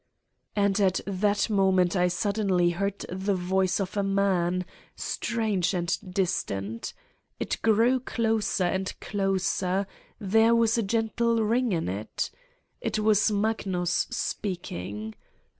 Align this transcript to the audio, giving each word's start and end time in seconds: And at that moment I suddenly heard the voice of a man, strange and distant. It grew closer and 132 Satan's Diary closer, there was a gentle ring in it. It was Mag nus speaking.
And 0.55 0.79
at 0.81 0.99
that 1.05 1.47
moment 1.47 1.95
I 1.95 2.07
suddenly 2.07 2.71
heard 2.71 3.05
the 3.07 3.35
voice 3.35 3.79
of 3.79 3.95
a 3.95 4.01
man, 4.01 4.65
strange 4.95 5.75
and 5.75 5.95
distant. 6.11 6.95
It 7.39 7.61
grew 7.61 7.99
closer 7.99 8.63
and 8.63 8.87
132 8.89 8.97
Satan's 9.37 9.59
Diary 9.59 9.83
closer, 9.83 9.87
there 10.41 10.55
was 10.55 10.77
a 10.79 10.81
gentle 10.81 11.43
ring 11.43 11.71
in 11.71 11.87
it. 11.87 12.31
It 12.81 12.97
was 12.97 13.29
Mag 13.31 13.67
nus 13.67 14.07
speaking. 14.09 15.13